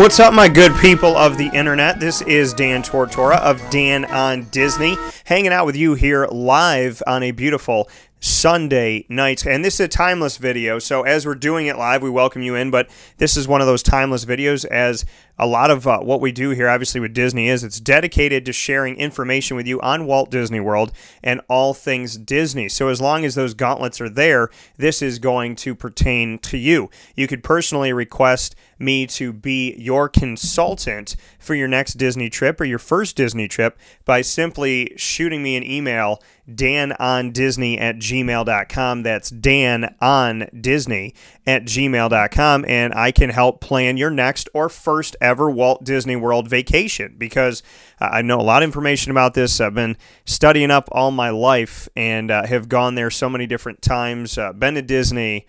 [0.00, 2.00] What's up, my good people of the internet?
[2.00, 7.22] This is Dan Tortora of Dan on Disney, hanging out with you here live on
[7.22, 7.88] a beautiful
[8.20, 9.46] Sunday night.
[9.46, 10.78] And this is a timeless video.
[10.78, 12.70] So, as we're doing it live, we welcome you in.
[12.70, 15.04] But this is one of those timeless videos, as
[15.38, 18.52] a lot of uh, what we do here, obviously, with Disney is it's dedicated to
[18.52, 20.92] sharing information with you on Walt Disney World
[21.22, 22.68] and all things Disney.
[22.68, 26.90] So, as long as those gauntlets are there, this is going to pertain to you.
[27.16, 32.64] You could personally request me to be your consultant for your next Disney trip or
[32.64, 39.02] your first Disney trip by simply shooting me an email, danondisney at gmail.com.
[39.02, 41.14] That's Dan on Disney
[41.46, 42.64] at gmail.com.
[42.66, 47.62] And I can help plan your next or first ever Walt Disney World vacation because
[47.98, 49.60] I know a lot of information about this.
[49.60, 53.82] I've been studying up all my life and uh, have gone there so many different
[53.82, 54.38] times.
[54.38, 55.46] Uh, been to Disney,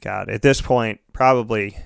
[0.00, 1.76] God, at this point, probably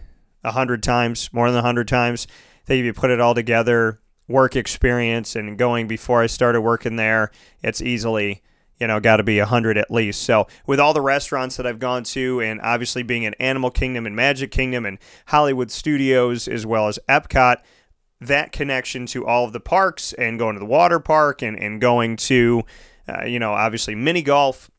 [0.42, 2.26] a hundred times, more than a hundred times.
[2.64, 6.60] I think if you put it all together, work experience and going before I started
[6.60, 7.30] working there,
[7.62, 8.42] it's easily
[8.80, 10.22] you know got to be a hundred at least.
[10.22, 14.06] So with all the restaurants that I've gone to, and obviously being in Animal Kingdom
[14.06, 17.58] and Magic Kingdom and Hollywood Studios as well as Epcot.
[18.22, 21.80] That connection to all of the parks and going to the water park and, and
[21.80, 22.64] going to,
[23.08, 24.70] uh, you know, obviously mini golf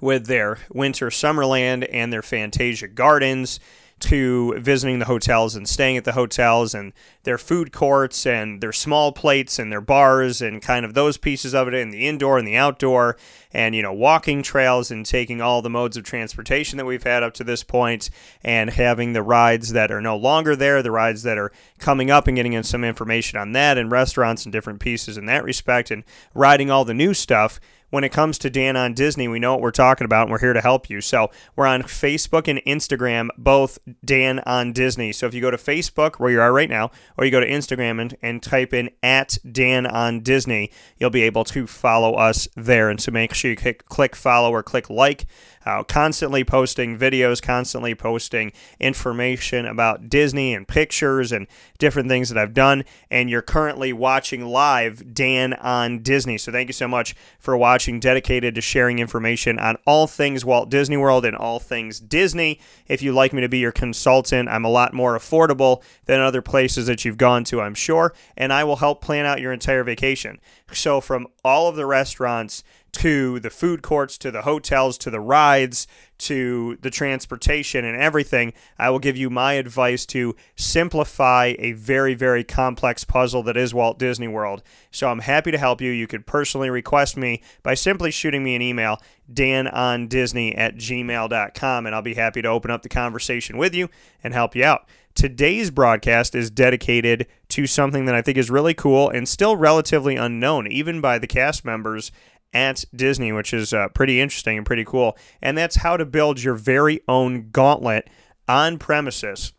[0.00, 3.58] with their Winter Summerland and their Fantasia Gardens
[4.02, 8.72] to visiting the hotels and staying at the hotels and their food courts and their
[8.72, 12.36] small plates and their bars and kind of those pieces of it in the indoor
[12.36, 13.16] and the outdoor
[13.52, 17.22] and you know walking trails and taking all the modes of transportation that we've had
[17.22, 18.10] up to this point
[18.42, 22.26] and having the rides that are no longer there the rides that are coming up
[22.26, 25.92] and getting in some information on that and restaurants and different pieces in that respect
[25.92, 26.02] and
[26.34, 27.60] riding all the new stuff
[27.92, 30.38] when it comes to Dan on Disney, we know what we're talking about and we're
[30.38, 31.02] here to help you.
[31.02, 35.12] So we're on Facebook and Instagram, both Dan on Disney.
[35.12, 37.46] So if you go to Facebook, where you are right now, or you go to
[37.46, 42.48] Instagram and, and type in at Dan on Disney, you'll be able to follow us
[42.56, 42.88] there.
[42.88, 45.26] And so make sure you click, click follow or click like
[45.64, 51.46] uh, constantly posting videos, constantly posting information about Disney and pictures and
[51.78, 52.84] different things that I've done.
[53.10, 56.38] And you're currently watching live Dan on Disney.
[56.38, 60.70] So thank you so much for watching, dedicated to sharing information on all things Walt
[60.70, 62.60] Disney World and all things Disney.
[62.86, 66.42] If you'd like me to be your consultant, I'm a lot more affordable than other
[66.42, 68.14] places that you've gone to, I'm sure.
[68.36, 70.40] And I will help plan out your entire vacation.
[70.72, 75.20] So from all of the restaurants, to the food courts, to the hotels, to the
[75.20, 75.86] rides,
[76.18, 82.14] to the transportation and everything, I will give you my advice to simplify a very,
[82.14, 84.62] very complex puzzle that is Walt Disney World.
[84.90, 85.90] So I'm happy to help you.
[85.90, 89.00] You could personally request me by simply shooting me an email,
[89.32, 93.88] danondisney at gmail.com, and I'll be happy to open up the conversation with you
[94.22, 94.86] and help you out.
[95.14, 100.16] Today's broadcast is dedicated to something that I think is really cool and still relatively
[100.16, 102.12] unknown, even by the cast members
[102.52, 105.16] at Disney, which is uh, pretty interesting and pretty cool.
[105.40, 108.08] And that's how to build your very own gauntlet
[108.48, 109.52] on premises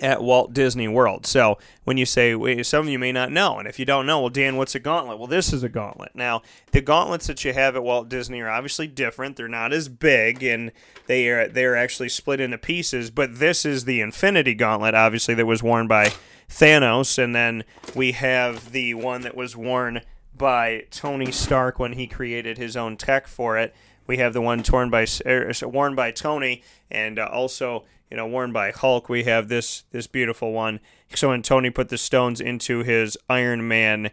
[0.00, 1.26] at Walt Disney World.
[1.26, 4.20] So when you say, some of you may not know, and if you don't know,
[4.20, 5.18] well, Dan, what's a gauntlet?
[5.18, 6.12] Well, this is a gauntlet.
[6.14, 9.36] Now, the gauntlets that you have at Walt Disney are obviously different.
[9.36, 10.72] They're not as big, and
[11.06, 13.10] they are they're actually split into pieces.
[13.10, 16.12] But this is the Infinity Gauntlet, obviously, that was worn by
[16.48, 20.00] Thanos, and then we have the one that was worn
[20.42, 23.72] by Tony Stark when he created his own tech for it.
[24.08, 28.26] We have the one torn by er, worn by Tony, and uh, also you know
[28.26, 29.08] worn by Hulk.
[29.08, 30.80] We have this this beautiful one.
[31.14, 34.10] So when Tony put the stones into his Iron Man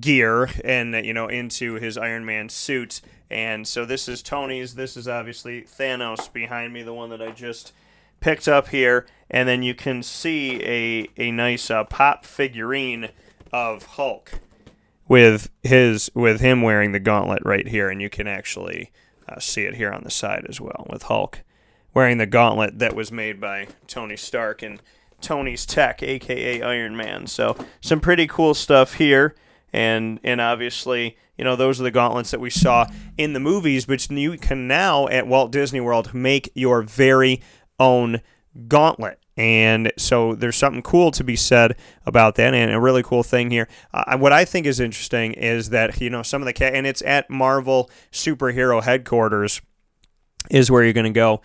[0.00, 3.00] gear and you know into his Iron Man suit,
[3.30, 4.74] and so this is Tony's.
[4.74, 7.72] This is obviously Thanos behind me, the one that I just
[8.18, 13.10] picked up here, and then you can see a a nice uh, pop figurine
[13.52, 14.40] of Hulk
[15.12, 18.90] with his with him wearing the gauntlet right here, and you can actually
[19.28, 21.40] uh, see it here on the side as well with Hulk
[21.92, 24.80] wearing the gauntlet that was made by Tony Stark and
[25.20, 27.26] Tony's Tech, aka Iron Man.
[27.26, 29.34] So some pretty cool stuff here,
[29.70, 32.86] and and obviously you know those are the gauntlets that we saw
[33.18, 37.42] in the movies, but you can now at Walt Disney World make your very
[37.78, 38.22] own
[38.66, 39.21] gauntlet.
[39.42, 41.74] And so there's something cool to be said
[42.06, 43.66] about that, and a really cool thing here.
[43.92, 47.02] Uh, what I think is interesting is that you know some of the and it's
[47.02, 49.60] at Marvel superhero headquarters
[50.48, 51.40] is where you're going to go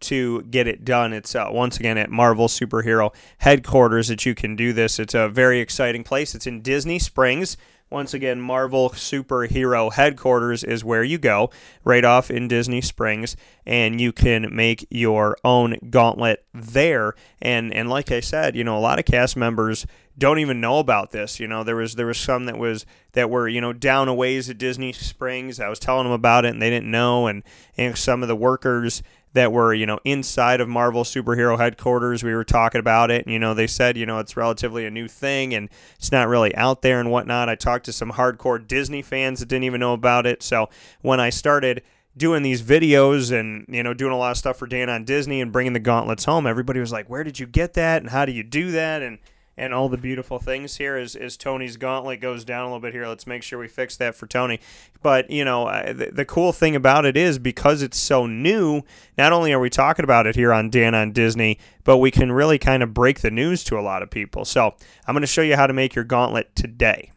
[0.00, 1.14] to get it done.
[1.14, 4.98] It's uh, once again at Marvel superhero headquarters that you can do this.
[4.98, 6.34] It's a very exciting place.
[6.34, 7.56] It's in Disney Springs,
[7.90, 11.50] Once again, Marvel Superhero Headquarters is where you go,
[11.84, 17.14] right off in Disney Springs, and you can make your own gauntlet there.
[17.40, 19.86] And and like I said, you know, a lot of cast members
[20.18, 21.38] don't even know about this.
[21.38, 24.14] You know, there was there was some that was that were you know down a
[24.14, 25.58] ways at Disney Springs.
[25.58, 27.26] I was telling them about it, and they didn't know.
[27.26, 27.42] And
[27.76, 29.02] and some of the workers
[29.32, 32.22] that were you know inside of Marvel superhero headquarters.
[32.22, 34.90] We were talking about it, and you know they said you know it's relatively a
[34.90, 37.48] new thing and it's not really out there and whatnot.
[37.48, 40.42] I talked to some hardcore Disney fans that didn't even know about it.
[40.42, 40.68] So
[41.02, 41.82] when I started
[42.16, 45.40] doing these videos and you know doing a lot of stuff for Dan on Disney
[45.40, 48.02] and bringing the gauntlets home, everybody was like, "Where did you get that?
[48.02, 49.18] And how do you do that?" and
[49.58, 52.94] and all the beautiful things here is, is Tony's gauntlet goes down a little bit
[52.94, 53.06] here.
[53.06, 54.60] Let's make sure we fix that for Tony.
[55.02, 58.82] But, you know, the, the cool thing about it is because it's so new,
[59.18, 62.30] not only are we talking about it here on Dan on Disney, but we can
[62.30, 64.44] really kind of break the news to a lot of people.
[64.44, 64.74] So
[65.06, 67.10] I'm going to show you how to make your gauntlet today.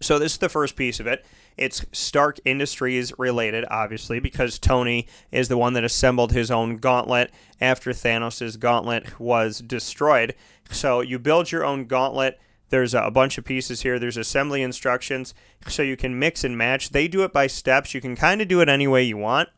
[0.00, 1.24] So this is the first piece of it.
[1.56, 7.30] It's Stark Industries related, obviously, because Tony is the one that assembled his own gauntlet
[7.60, 10.34] after Thanos' gauntlet was destroyed.
[10.70, 12.40] So you build your own gauntlet.
[12.70, 13.98] There's a bunch of pieces here.
[13.98, 15.34] There's assembly instructions,
[15.68, 16.90] so you can mix and match.
[16.90, 17.92] They do it by steps.
[17.92, 19.50] You can kind of do it any way you want,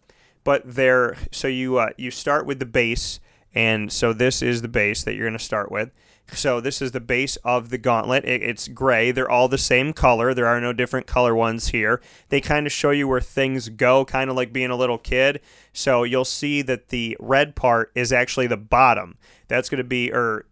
[0.43, 3.21] but they're so you uh, you start with the base,
[3.55, 5.93] and so this is the base that you're going to start with.
[6.33, 8.25] So this is the base of the gauntlet.
[8.25, 9.13] It's gray.
[9.13, 10.35] They're all the same color.
[10.35, 12.01] There are no different color ones here.
[12.29, 15.41] They kind of show you where things go, kind of like being a little kid.
[15.73, 19.17] So you'll see that the red part is actually the bottom.
[19.49, 20.47] That's going to be, or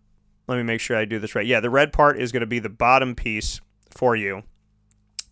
[0.47, 1.47] let me make sure I do this right.
[1.47, 3.61] Yeah, the red part is going to be the bottom piece
[3.91, 4.43] for you.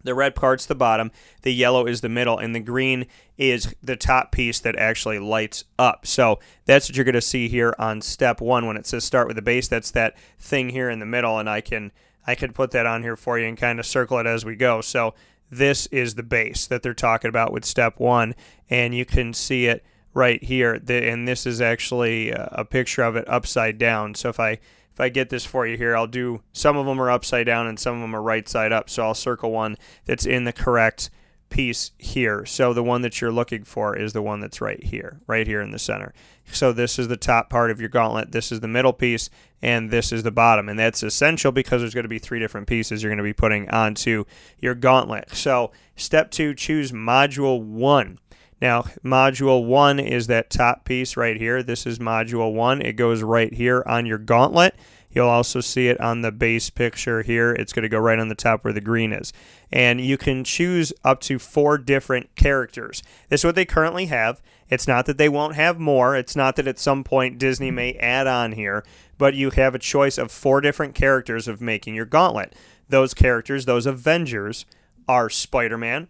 [0.03, 1.11] The red part's the bottom,
[1.43, 3.07] the yellow is the middle, and the green
[3.37, 6.07] is the top piece that actually lights up.
[6.07, 9.27] So that's what you're going to see here on step one when it says start
[9.27, 9.69] with the base.
[9.69, 11.93] That's that thing here in the middle, and I can
[12.27, 14.57] I can put that on here for you and kind of circle it as we
[14.57, 14.81] go.
[14.81, 15.15] So
[15.51, 18.35] this is the base that they're talking about with step one,
[18.69, 20.79] and you can see it right here.
[20.79, 24.15] The, and this is actually a picture of it upside down.
[24.15, 24.59] So if I
[24.93, 27.67] if I get this for you here, I'll do some of them are upside down
[27.67, 28.91] and some of them are right side up.
[28.91, 31.11] So I'll circle one that's in the correct
[31.51, 32.47] piece here.
[32.47, 35.61] So the one that you're looking for is the one that's right here, right here
[35.61, 36.15] in the center.
[36.53, 38.33] So this is the top part of your gauntlet.
[38.33, 39.29] This is the middle piece,
[39.61, 40.69] and this is the bottom.
[40.69, 43.33] And that's essential because there's going to be three different pieces you're going to be
[43.33, 44.25] putting onto
[44.59, 45.35] your gauntlet.
[45.35, 48.19] So step two, choose module one.
[48.61, 51.63] Now, module one is that top piece right here.
[51.63, 52.83] This is module one.
[52.83, 54.75] It goes right here on your gauntlet.
[55.13, 57.53] You'll also see it on the base picture here.
[57.53, 59.33] It's going to go right on the top where the green is.
[59.73, 63.03] And you can choose up to four different characters.
[63.29, 64.41] This is what they currently have.
[64.69, 66.15] It's not that they won't have more.
[66.15, 68.85] It's not that at some point Disney may add on here,
[69.19, 72.55] but you have a choice of four different characters of making your gauntlet.
[72.89, 74.65] Those characters, those Avengers,
[75.09, 76.07] are Spider Man,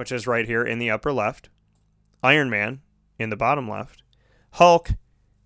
[0.00, 1.50] which is right here in the upper left,
[2.22, 2.80] Iron Man
[3.18, 4.02] in the bottom left,
[4.52, 4.92] Hulk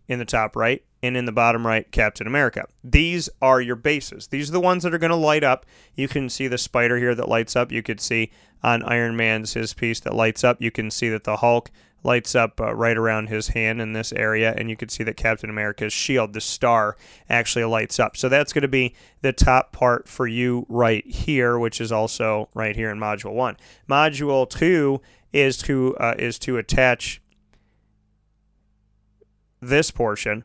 [0.07, 2.65] in the top right, and in the bottom right, Captain America.
[2.85, 4.29] These are your bases.
[4.29, 5.67] These are the ones that are going to light up.
[5.97, 7.73] You can see the spider here that lights up.
[7.73, 8.31] You could see
[8.63, 10.63] on Iron Man's his piece that lights up.
[10.63, 11.73] You can see that the Hulk
[12.05, 15.17] lights up uh, right around his hand in this area, and you can see that
[15.17, 16.97] Captain America's shield, the star,
[17.29, 18.17] actually lights up.
[18.17, 22.49] So that's going to be the top part for you right here, which is also
[22.55, 23.57] right here in Module One.
[23.89, 25.01] Module Two
[25.33, 27.21] is to uh, is to attach
[29.61, 30.45] this portion.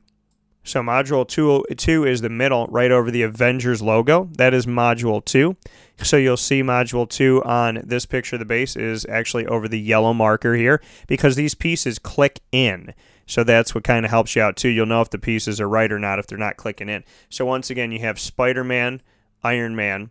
[0.64, 4.30] So module two, two is the middle right over the Avengers logo.
[4.38, 5.56] That is module two.
[6.02, 8.38] So you'll see module two on this picture.
[8.38, 12.94] The base is actually over the yellow marker here because these pieces click in.
[13.26, 14.70] So that's what kind of helps you out too.
[14.70, 17.04] You'll know if the pieces are right or not if they're not clicking in.
[17.30, 19.02] So once again, you have Spider-Man,
[19.44, 20.10] Iron Man,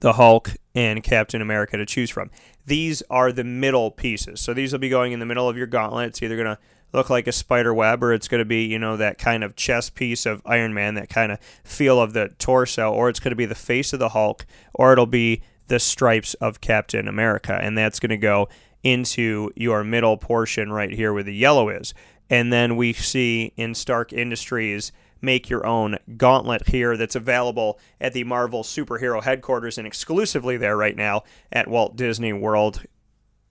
[0.00, 2.30] the Hulk, and Captain America to choose from.
[2.66, 4.40] These are the middle pieces.
[4.40, 6.08] So these will be going in the middle of your gauntlet.
[6.08, 6.58] It's either going to
[6.94, 9.56] look like a spider web or it's going to be, you know, that kind of
[9.56, 13.32] chest piece of Iron Man, that kind of feel of the torso, or it's going
[13.32, 17.58] to be the face of the Hulk, or it'll be the stripes of Captain America.
[17.60, 18.48] And that's going to go
[18.82, 21.94] into your middle portion right here where the yellow is.
[22.30, 28.12] And then we see in Stark Industries make your own gauntlet here that's available at
[28.12, 32.82] the Marvel Superhero headquarters and exclusively there right now at Walt Disney World.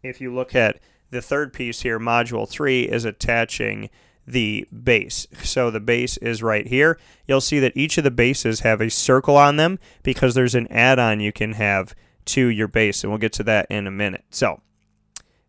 [0.03, 0.79] If you look at
[1.13, 3.89] the third piece here, module three, is attaching
[4.25, 5.27] the base.
[5.43, 6.99] So the base is right here.
[7.27, 10.67] You'll see that each of the bases have a circle on them because there's an
[10.71, 11.93] add-on you can have
[12.25, 14.23] to your base, and we'll get to that in a minute.
[14.29, 14.61] So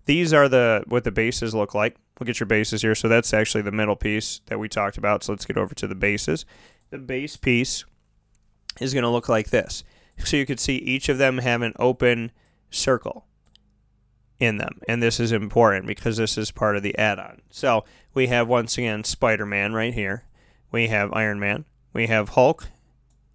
[0.06, 1.96] these are the what the bases look like.
[2.18, 2.94] We'll get your bases here.
[2.94, 5.24] So that's actually the middle piece that we talked about.
[5.24, 6.44] So let's get over to the bases.
[6.90, 7.84] The base piece
[8.80, 9.84] is going to look like this.
[10.24, 12.30] So you can see each of them have an open
[12.70, 13.26] circle
[14.44, 14.80] in them.
[14.86, 17.40] And this is important because this is part of the add on.
[17.50, 20.24] So we have once again Spider Man right here.
[20.70, 21.64] We have Iron Man.
[21.92, 22.68] We have Hulk.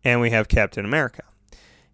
[0.04, 1.24] And we have Captain America.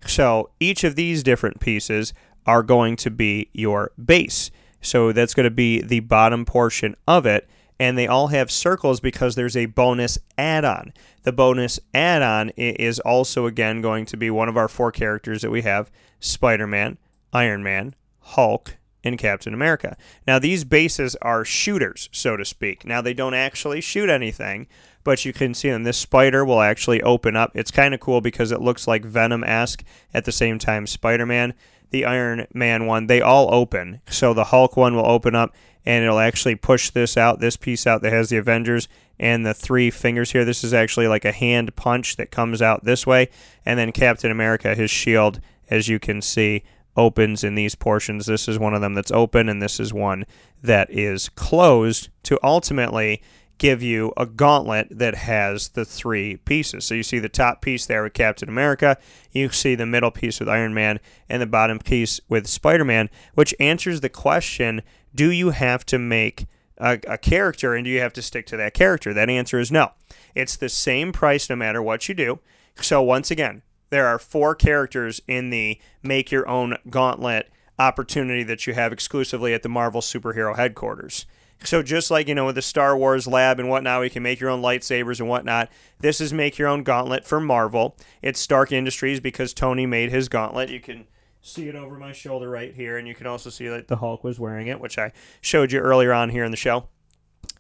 [0.06, 2.14] So each of these different pieces
[2.46, 4.52] are going to be your base.
[4.82, 7.50] So that's going to be the bottom portion of it.
[7.80, 10.94] And they all have circles because there's a bonus add on.
[11.24, 15.42] The bonus add on is also, again, going to be one of our four characters
[15.42, 16.98] that we have Spider Man,
[17.34, 19.96] Iron Man, Hulk, and Captain America.
[20.28, 22.84] Now, these bases are shooters, so to speak.
[22.84, 24.68] Now, they don't actually shoot anything,
[25.06, 25.84] but you can see them.
[25.84, 27.52] This spider will actually open up.
[27.54, 31.26] It's kind of cool because it looks like Venom esque at the same time Spider
[31.26, 31.54] Man
[31.92, 34.02] the Iron Man one, they all open.
[34.10, 37.88] So the Hulk one will open up and it'll actually push this out, this piece
[37.88, 38.88] out that has the Avengers
[39.20, 40.44] and the three fingers here.
[40.44, 43.30] This is actually like a hand punch that comes out this way.
[43.66, 46.64] And then Captain America, his shield, as you can see,
[46.98, 48.26] opens in these portions.
[48.26, 50.26] This is one of them that's open, and this is one
[50.62, 53.22] that is closed to ultimately
[53.58, 56.86] give you a gauntlet that has the three pieces.
[56.86, 58.98] So you see the top piece there with Captain America,
[59.32, 61.00] you see the middle piece with Iron Man,
[61.30, 64.82] and the bottom piece with Spider Man, which answers the question
[65.14, 66.46] do you have to make
[66.78, 69.14] a, a, character and do you have to stick to that character?
[69.14, 69.94] That answer is no.
[70.34, 72.40] It's the same price no matter what you do.
[72.82, 73.62] So once again,
[73.96, 77.50] there are four characters in the make your own gauntlet
[77.80, 81.26] opportunity that you have exclusively at the Marvel Superhero headquarters.
[81.64, 84.42] So just like you know with the Star Wars lab and whatnot, we can make
[84.42, 85.72] your own lightsabers and whatnot.
[86.00, 87.96] This is make your own gauntlet for Marvel.
[88.22, 90.70] It's Stark Industries because Tony made his gauntlet.
[90.70, 91.08] You can
[91.42, 94.26] see it over my shoulder right here, and you can also see that the Hulk
[94.26, 96.90] was wearing it, which I showed you earlier on here in the show.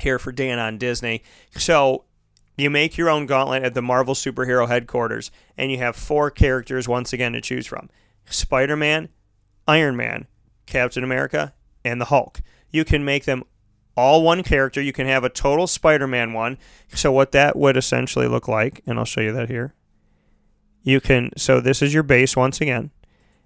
[0.01, 1.23] Here for Dan on Disney.
[1.55, 2.03] So
[2.57, 6.87] you make your own gauntlet at the Marvel superhero headquarters, and you have four characters
[6.87, 7.89] once again to choose from
[8.25, 9.09] Spider Man,
[9.67, 10.27] Iron Man,
[10.65, 12.41] Captain America, and the Hulk.
[12.71, 13.43] You can make them
[13.97, 14.81] all one character.
[14.81, 16.57] You can have a total Spider Man one.
[16.93, 19.73] So, what that would essentially look like, and I'll show you that here.
[20.83, 22.91] You can, so this is your base once again.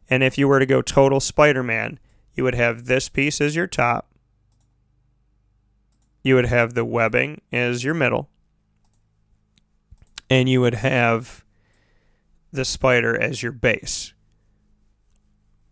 [0.09, 1.99] And if you were to go total Spider Man,
[2.33, 4.11] you would have this piece as your top.
[6.21, 8.29] You would have the webbing as your middle.
[10.29, 11.43] And you would have
[12.51, 14.13] the spider as your base.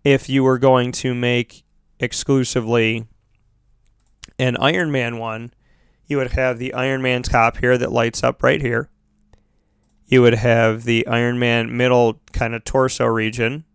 [0.04, 1.64] If you were going to make
[2.00, 3.08] exclusively
[4.40, 5.54] an Iron Man one,
[6.06, 8.90] you would have the Iron Man top here that lights up right here.
[10.06, 13.66] You would have the Iron Man middle kind of torso region.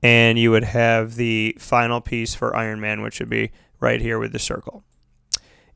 [0.00, 4.18] And you would have the final piece for Iron Man, which would be right here
[4.18, 4.84] with the circle.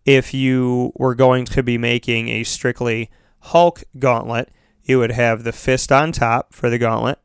[0.05, 3.11] If you were going to be making a strictly
[3.47, 4.51] Hulk gauntlet,
[4.83, 7.19] you would have the fist on top for the gauntlet,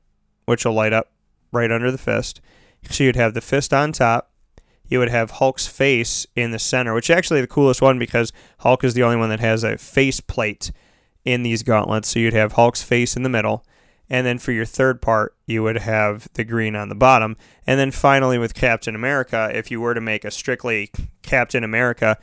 [0.46, 1.12] which will light up
[1.52, 2.42] right under the fist.
[2.90, 4.32] So you'd have the fist on top,
[4.88, 8.84] you would have Hulk's face in the center, which actually the coolest one because Hulk
[8.84, 10.72] is the only one that has a face plate
[11.26, 12.10] in these gauntlets.
[12.10, 13.66] So you'd have Hulk's face in the middle.
[14.10, 17.36] And then for your third part, you would have the green on the bottom.
[17.66, 20.90] And then finally, with Captain America, if you were to make a strictly
[21.22, 22.18] Captain America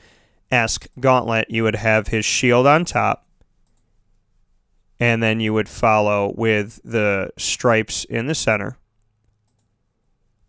[0.51, 3.24] esque gauntlet, you would have his shield on top.
[5.01, 8.79] And then you would follow with the stripes in the center.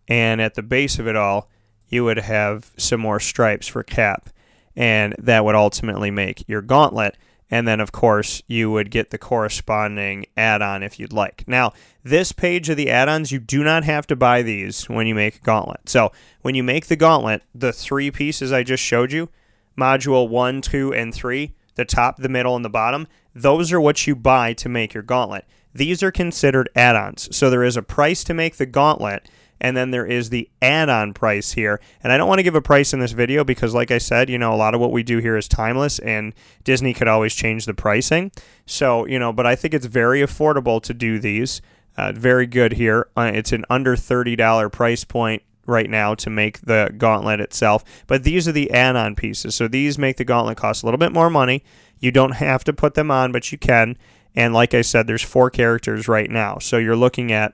[0.07, 1.49] And at the base of it all,
[1.87, 4.29] you would have some more stripes for cap,
[4.75, 7.17] and that would ultimately make your gauntlet.
[7.49, 11.47] And then, of course, you would get the corresponding add on if you'd like.
[11.47, 11.73] Now,
[12.03, 15.13] this page of the add ons, you do not have to buy these when you
[15.13, 15.87] make a gauntlet.
[15.87, 16.11] So,
[16.41, 19.29] when you make the gauntlet, the three pieces I just showed you
[19.77, 24.07] module one, two, and three the top, the middle, and the bottom those are what
[24.07, 25.45] you buy to make your gauntlet.
[25.73, 27.35] These are considered add ons.
[27.35, 29.29] So, there is a price to make the gauntlet
[29.61, 31.79] and then there is the add-on price here.
[32.03, 34.29] And I don't want to give a price in this video because like I said,
[34.29, 37.33] you know, a lot of what we do here is timeless and Disney could always
[37.33, 38.31] change the pricing.
[38.65, 41.61] So, you know, but I think it's very affordable to do these.
[41.97, 43.07] Uh, very good here.
[43.15, 47.83] Uh, it's an under $30 price point right now to make the gauntlet itself.
[48.07, 49.55] But these are the add on pieces.
[49.55, 51.63] So these make the gauntlet cost a little bit more money.
[51.99, 53.97] You don't have to put them on, but you can.
[54.35, 56.57] And like I said, there's four characters right now.
[56.59, 57.53] So you're looking at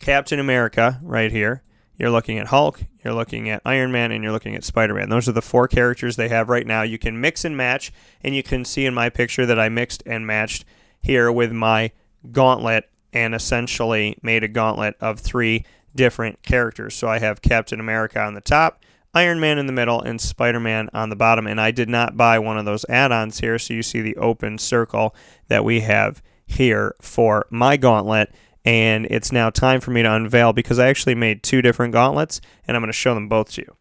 [0.00, 1.62] Captain America right here.
[1.96, 5.10] You're looking at Hulk, you're looking at Iron Man, and you're looking at Spider Man.
[5.10, 6.82] Those are the four characters they have right now.
[6.82, 10.02] You can mix and match, and you can see in my picture that I mixed
[10.04, 10.64] and matched
[11.00, 11.92] here with my
[12.32, 15.64] gauntlet and essentially made a gauntlet of three
[15.94, 16.94] different characters.
[16.94, 18.82] So I have Captain America on the top,
[19.14, 21.46] Iron Man in the middle, and Spider Man on the bottom.
[21.46, 24.16] And I did not buy one of those add ons here, so you see the
[24.16, 25.14] open circle
[25.48, 28.32] that we have here for my gauntlet
[28.64, 32.40] and it's now time for me to unveil because I actually made two different gauntlets,
[32.66, 33.76] and I'm going to show them both to you.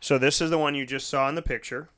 [0.00, 1.90] So this is the one you just saw in the picture.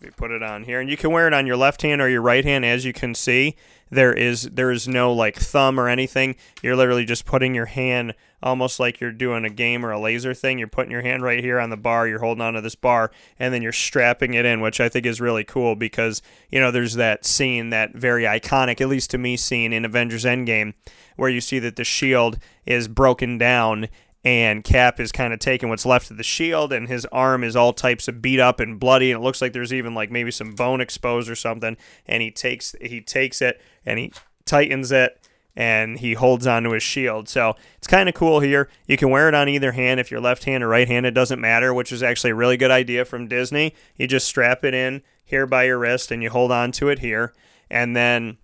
[0.00, 2.08] We put it on here, and you can wear it on your left hand or
[2.08, 2.66] your right hand.
[2.66, 3.56] As you can see,
[3.90, 6.36] there is there is no like thumb or anything.
[6.62, 10.34] You're literally just putting your hand almost like you're doing a game or a laser
[10.34, 10.58] thing.
[10.58, 12.06] You're putting your hand right here on the bar.
[12.06, 15.20] You're holding onto this bar, and then you're strapping it in, which I think is
[15.20, 19.36] really cool because you know there's that scene, that very iconic, at least to me,
[19.36, 20.74] scene in Avengers Endgame,
[21.16, 23.88] where you see that the shield is broken down
[24.26, 27.54] and Cap is kind of taking what's left of the shield, and his arm is
[27.54, 30.32] all types of beat up and bloody, and it looks like there's even like maybe
[30.32, 31.76] some bone exposed or something.
[32.06, 34.12] And he takes he takes it and he
[34.44, 37.28] tightens it and he holds onto his shield.
[37.28, 38.68] So it's kind of cool here.
[38.88, 41.06] You can wear it on either hand if you're left hand or right hand.
[41.06, 43.74] It doesn't matter, which is actually a really good idea from Disney.
[43.94, 46.98] You just strap it in here by your wrist and you hold on to it
[46.98, 47.32] here.
[47.70, 48.38] And then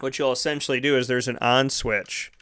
[0.00, 2.32] what you'll essentially do is there's an on switch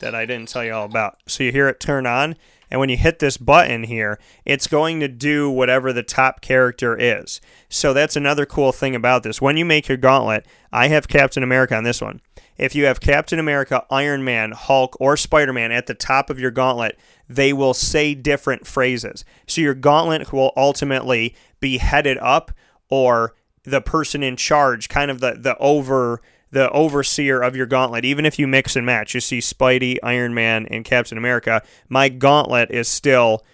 [0.00, 1.18] that I didn't tell you all about.
[1.26, 2.36] So you hear it turn on,
[2.70, 6.96] and when you hit this button here, it's going to do whatever the top character
[6.98, 7.40] is.
[7.68, 9.40] So that's another cool thing about this.
[9.40, 12.20] When you make your gauntlet, I have Captain America on this one.
[12.58, 16.38] If you have Captain America, Iron Man, Hulk, or Spider Man at the top of
[16.38, 19.24] your gauntlet, they will say different phrases.
[19.46, 22.52] So your gauntlet will ultimately be headed up
[22.90, 28.04] or the person in charge, kind of the, the over the overseer of your gauntlet.
[28.04, 31.62] Even if you mix and match, you see Spidey, Iron Man, and Captain America.
[31.88, 33.44] My gauntlet is still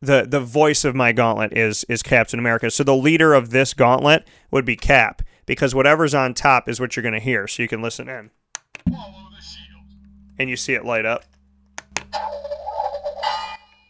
[0.00, 2.70] the the voice of my gauntlet is is Captain America.
[2.70, 6.96] So the leader of this gauntlet would be Cap because whatever's on top is what
[6.96, 7.46] you're going to hear.
[7.46, 8.30] So you can listen in.
[10.38, 11.24] And you see it light up.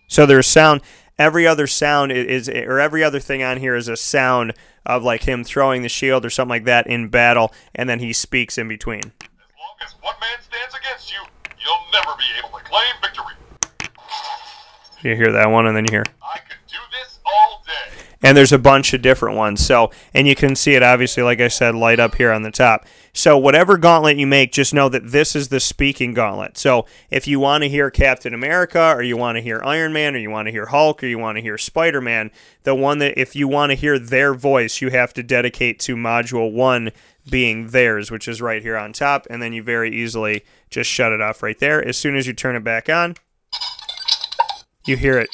[0.08, 0.82] So there's sound.
[1.18, 4.52] Every other sound is, or every other thing on here is a sound
[4.84, 8.12] of like him throwing the shield or something like that in battle, and then he
[8.12, 9.00] speaks in between.
[9.00, 9.12] As
[9.56, 11.18] long as one man stands against you,
[11.60, 13.34] you'll never be able to claim victory.
[15.02, 16.04] You hear that one, and then you hear.
[16.22, 18.02] I could do this all day.
[18.22, 19.64] And there's a bunch of different ones.
[19.64, 22.50] So, and you can see it obviously, like I said, light up here on the
[22.50, 22.86] top.
[23.16, 26.58] So, whatever gauntlet you make, just know that this is the speaking gauntlet.
[26.58, 30.16] So, if you want to hear Captain America, or you want to hear Iron Man,
[30.16, 32.32] or you want to hear Hulk, or you want to hear Spider Man,
[32.64, 35.94] the one that if you want to hear their voice, you have to dedicate to
[35.94, 36.90] Module 1
[37.30, 39.28] being theirs, which is right here on top.
[39.30, 41.86] And then you very easily just shut it off right there.
[41.86, 43.14] As soon as you turn it back on,
[44.84, 45.30] you hear it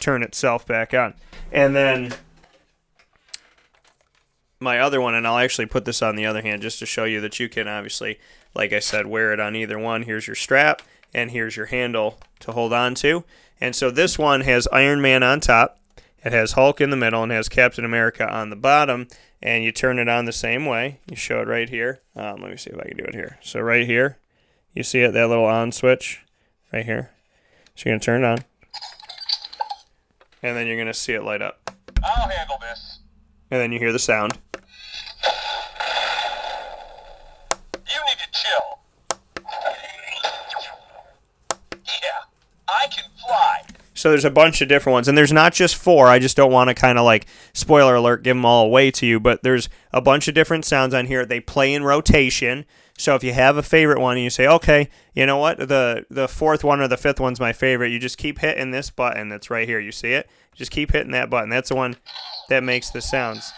[0.00, 1.14] turn itself back on.
[1.52, 2.12] And then
[4.60, 7.04] my other one, and I'll actually put this on the other hand just to show
[7.04, 8.18] you that you can obviously,
[8.54, 10.02] like I said, wear it on either one.
[10.02, 10.82] Here's your strap,
[11.14, 13.24] and here's your handle to hold on to.
[13.60, 15.78] And so this one has Iron Man on top,
[16.24, 19.08] it has Hulk in the middle, and has Captain America on the bottom.
[19.40, 20.98] And you turn it on the same way.
[21.08, 22.00] You show it right here.
[22.16, 23.38] Um, let me see if I can do it here.
[23.40, 24.18] So right here,
[24.74, 26.24] you see it, that little on switch
[26.72, 27.12] right here.
[27.76, 28.38] So you're going to turn it on
[30.42, 31.74] and then you're gonna see it light up.
[32.02, 33.00] I'll handle this.
[33.50, 34.38] And then you hear the sound.
[37.74, 38.78] You need to chill.
[41.84, 42.22] Yeah,
[42.68, 43.62] I can fly.
[43.98, 46.06] So there's a bunch of different ones, and there's not just four.
[46.06, 49.04] I just don't want to kind of like spoiler alert, give them all away to
[49.04, 49.18] you.
[49.18, 51.26] But there's a bunch of different sounds on here.
[51.26, 52.64] They play in rotation.
[52.96, 56.06] So if you have a favorite one and you say, okay, you know what, the
[56.08, 59.30] the fourth one or the fifth one's my favorite, you just keep hitting this button
[59.30, 59.80] that's right here.
[59.80, 60.30] You see it?
[60.54, 61.50] Just keep hitting that button.
[61.50, 61.96] That's the one
[62.50, 63.52] that makes the sounds.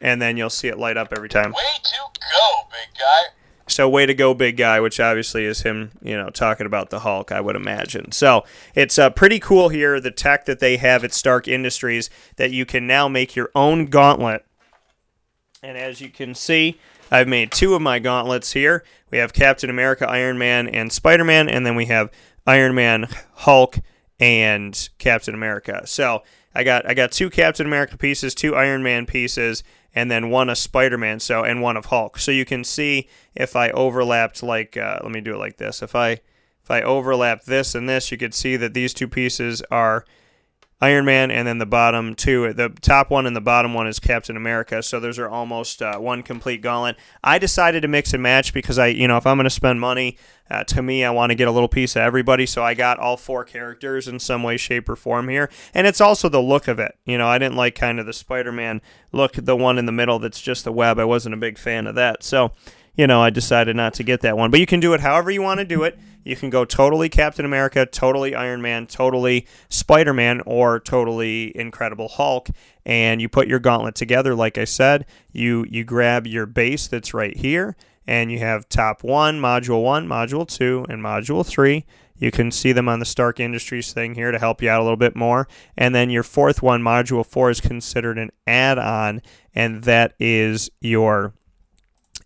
[0.00, 1.52] And then you'll see it light up every time.
[1.52, 3.34] Way to go, big guy.
[3.76, 7.00] So way to go, big guy, which obviously is him, you know, talking about the
[7.00, 8.10] Hulk, I would imagine.
[8.10, 8.42] So
[8.74, 12.64] it's uh, pretty cool here, the tech that they have at Stark Industries, that you
[12.64, 14.46] can now make your own gauntlet.
[15.62, 18.82] And as you can see, I've made two of my gauntlets here.
[19.10, 22.10] We have Captain America, Iron Man, and Spider Man, and then we have
[22.46, 23.80] Iron Man, Hulk,
[24.18, 25.82] and Captain America.
[25.84, 26.22] So
[26.54, 29.62] I got I got two Captain America pieces, two Iron Man pieces,
[29.96, 31.18] and then one of Spider Man.
[31.18, 32.18] So and one of Hulk.
[32.18, 35.82] So you can see if I overlapped like uh, let me do it like this.
[35.82, 36.20] If I
[36.62, 40.04] if I overlap this and this, you could see that these two pieces are
[40.78, 43.98] Iron Man, and then the bottom two, the top one and the bottom one is
[43.98, 44.82] Captain America.
[44.82, 46.96] So those are almost uh, one complete gauntlet.
[47.24, 49.80] I decided to mix and match because I, you know, if I'm going to spend
[49.80, 50.18] money,
[50.50, 52.44] uh, to me, I want to get a little piece of everybody.
[52.44, 56.00] So I got all four characters in some way, shape, or form here, and it's
[56.00, 56.98] also the look of it.
[57.06, 60.18] You know, I didn't like kind of the Spider-Man look, the one in the middle
[60.18, 60.98] that's just the web.
[60.98, 62.22] I wasn't a big fan of that.
[62.22, 62.52] So
[62.96, 64.50] you know, I decided not to get that one.
[64.50, 65.98] But you can do it however you want to do it.
[66.26, 72.08] You can go totally Captain America, totally Iron Man, totally Spider Man, or totally Incredible
[72.08, 72.48] Hulk.
[72.84, 75.06] And you put your gauntlet together, like I said.
[75.30, 77.76] You you grab your base that's right here,
[78.08, 81.86] and you have top one, module one, module two, and module three.
[82.18, 84.82] You can see them on the Stark Industries thing here to help you out a
[84.82, 85.46] little bit more.
[85.76, 89.22] And then your fourth one, module four, is considered an add on,
[89.54, 91.34] and that is your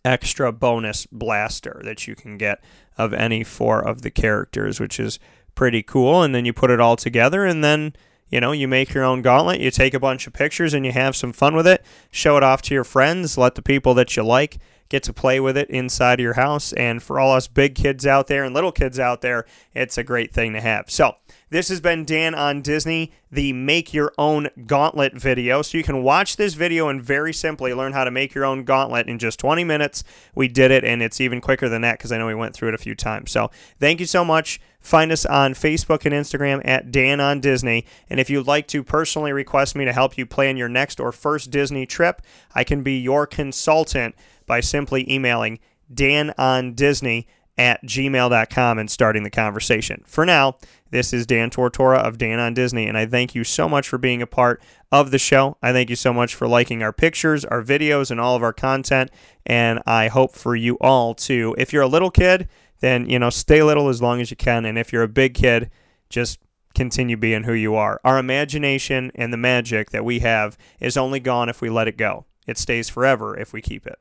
[0.05, 2.63] extra bonus blaster that you can get
[2.97, 5.19] of any four of the characters, which is
[5.55, 6.23] pretty cool.
[6.23, 7.95] And then you put it all together, and then
[8.31, 10.93] you know, you make your own gauntlet, you take a bunch of pictures and you
[10.93, 11.85] have some fun with it.
[12.13, 14.59] Show it off to your friends, let the people that you like
[14.89, 16.73] get to play with it inside of your house.
[16.73, 20.05] And for all us big kids out there and little kids out there, it's a
[20.05, 20.91] great thing to have.
[20.91, 21.17] So,
[21.51, 25.63] this has been Dan on Disney, the Make Your Own Gauntlet video.
[25.63, 28.65] So you can watch this video and very simply learn how to make your own
[28.65, 30.05] gauntlet in just 20 minutes.
[30.35, 32.69] We did it, and it's even quicker than that because I know we went through
[32.69, 33.33] it a few times.
[33.33, 34.61] So thank you so much.
[34.81, 37.85] Find us on Facebook and Instagram at Dan on Disney.
[38.09, 41.11] And if you'd like to personally request me to help you plan your next or
[41.11, 42.23] first Disney trip,
[42.55, 44.15] I can be your consultant
[44.47, 45.59] by simply emailing
[45.93, 47.27] Dan on Disney
[47.59, 50.03] at gmail.com and starting the conversation.
[50.07, 50.57] For now,
[50.91, 53.99] this is Dan Tortora of Dan on Disney, and I thank you so much for
[53.99, 55.57] being a part of the show.
[55.63, 58.53] I thank you so much for liking our pictures, our videos, and all of our
[58.53, 59.11] content.
[59.47, 62.49] And I hope for you all to, if you're a little kid,
[62.81, 64.65] then, you know, stay little as long as you can.
[64.65, 65.71] And if you're a big kid,
[66.09, 66.41] just
[66.75, 68.01] continue being who you are.
[68.05, 71.97] Our imagination and the magic that we have is only gone if we let it
[71.97, 73.99] go, it stays forever if we keep it.